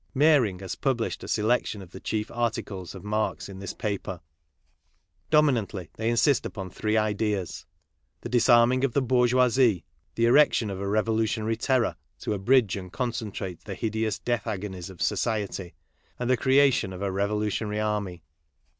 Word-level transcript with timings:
Mehring 0.15 0.61
has 0.61 0.73
published 0.73 1.23
a 1.23 1.27
selection 1.27 1.79
of 1.79 1.91
the 1.91 1.99
chief 1.99 2.31
articles 2.31 2.95
of 2.95 3.03
Marx 3.03 3.47
in 3.47 3.59
this 3.59 3.75
paper. 3.75 4.19
Dominantly, 5.29 5.91
they 5.93 6.09
insist 6.09 6.43
upon 6.43 6.71
three 6.71 6.97
ideas: 6.97 7.67
the 8.21 8.27
disarming 8.27 8.83
of 8.83 8.93
the 8.93 9.01
bourgeoisie, 9.03 9.85
the 10.15 10.25
erection 10.25 10.71
of 10.71 10.81
a 10.81 10.87
revolutionary 10.87 11.55
terror" 11.55 11.97
10 12.21 12.33
abridge 12.33 12.75
and 12.75 12.91
concentrate 12.91 13.63
the 13.65 13.75
hideous 13.75 14.17
death 14.17 14.47
agonies 14.47 14.89
of 14.89 15.03
society," 15.03 15.75
and 16.17 16.31
the 16.31 16.35
creation 16.35 16.93
of 16.93 17.03
a 17.03 17.11
revolutionary 17.11 17.79
army. 17.79 18.23